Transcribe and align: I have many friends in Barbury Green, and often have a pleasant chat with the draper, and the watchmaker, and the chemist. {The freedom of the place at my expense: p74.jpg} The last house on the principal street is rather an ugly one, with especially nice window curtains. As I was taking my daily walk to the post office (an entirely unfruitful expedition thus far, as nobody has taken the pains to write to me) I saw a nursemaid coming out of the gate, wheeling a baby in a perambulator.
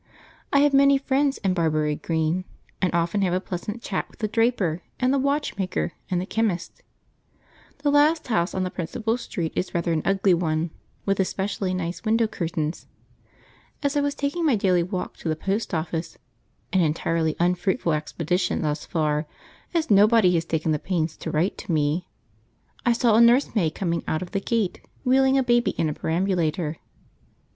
I 0.51 0.61
have 0.61 0.73
many 0.73 0.97
friends 0.97 1.37
in 1.43 1.53
Barbury 1.53 1.95
Green, 1.95 2.43
and 2.81 2.91
often 2.91 3.21
have 3.21 3.35
a 3.35 3.39
pleasant 3.39 3.83
chat 3.83 4.09
with 4.09 4.17
the 4.17 4.27
draper, 4.27 4.81
and 4.99 5.13
the 5.13 5.19
watchmaker, 5.19 5.93
and 6.09 6.19
the 6.19 6.25
chemist. 6.25 6.77
{The 6.77 6.81
freedom 6.81 7.11
of 7.13 7.13
the 7.13 7.19
place 7.19 7.45
at 7.45 7.53
my 7.53 7.59
expense: 7.59 7.71
p74.jpg} 7.75 7.83
The 7.83 7.91
last 7.91 8.27
house 8.29 8.53
on 8.55 8.63
the 8.63 8.71
principal 8.71 9.17
street 9.17 9.53
is 9.55 9.75
rather 9.75 9.93
an 9.93 10.01
ugly 10.03 10.33
one, 10.33 10.71
with 11.05 11.19
especially 11.19 11.73
nice 11.75 12.03
window 12.03 12.25
curtains. 12.25 12.87
As 13.83 13.95
I 13.95 14.01
was 14.01 14.15
taking 14.15 14.43
my 14.43 14.55
daily 14.55 14.81
walk 14.81 15.17
to 15.17 15.29
the 15.29 15.35
post 15.35 15.71
office 15.71 16.17
(an 16.73 16.81
entirely 16.81 17.35
unfruitful 17.39 17.93
expedition 17.93 18.63
thus 18.63 18.87
far, 18.87 19.27
as 19.71 19.91
nobody 19.91 20.33
has 20.33 20.45
taken 20.45 20.71
the 20.71 20.79
pains 20.79 21.15
to 21.17 21.29
write 21.29 21.59
to 21.59 21.71
me) 21.71 22.07
I 22.87 22.93
saw 22.93 23.13
a 23.17 23.21
nursemaid 23.21 23.75
coming 23.75 24.03
out 24.07 24.23
of 24.23 24.31
the 24.31 24.39
gate, 24.41 24.81
wheeling 25.03 25.37
a 25.37 25.43
baby 25.43 25.75
in 25.77 25.87
a 25.89 25.93
perambulator. 25.93 26.77